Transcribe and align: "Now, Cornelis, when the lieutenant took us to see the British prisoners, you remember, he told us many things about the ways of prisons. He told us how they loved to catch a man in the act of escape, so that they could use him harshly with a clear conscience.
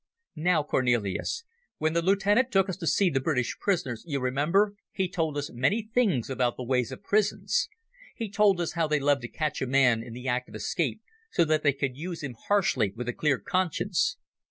"Now, 0.35 0.63
Cornelis, 0.63 1.43
when 1.77 1.93
the 1.93 2.01
lieutenant 2.01 2.51
took 2.51 2.69
us 2.69 2.77
to 2.77 2.87
see 2.87 3.11
the 3.11 3.19
British 3.19 3.55
prisoners, 3.59 4.01
you 4.07 4.19
remember, 4.19 4.73
he 4.91 5.07
told 5.07 5.37
us 5.37 5.51
many 5.53 5.83
things 5.93 6.27
about 6.27 6.57
the 6.57 6.63
ways 6.63 6.91
of 6.91 7.03
prisons. 7.03 7.69
He 8.15 8.27
told 8.27 8.59
us 8.59 8.71
how 8.71 8.87
they 8.87 8.99
loved 8.99 9.21
to 9.21 9.27
catch 9.27 9.61
a 9.61 9.67
man 9.67 10.01
in 10.01 10.13
the 10.13 10.27
act 10.27 10.49
of 10.49 10.55
escape, 10.55 11.03
so 11.29 11.45
that 11.45 11.61
they 11.61 11.73
could 11.73 11.95
use 11.95 12.23
him 12.23 12.35
harshly 12.47 12.93
with 12.95 13.09
a 13.09 13.13
clear 13.13 13.37
conscience. 13.37 14.17